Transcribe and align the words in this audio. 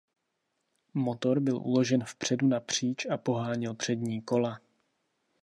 Motor 0.93 1.39
byl 1.39 1.57
uložen 1.57 2.03
vpředu 2.03 2.47
napříč 2.47 3.05
a 3.05 3.17
poháněl 3.17 3.73
přední 3.73 4.21
kola. 4.21 4.59